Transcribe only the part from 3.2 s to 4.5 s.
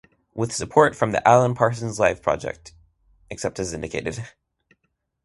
(except as indicated).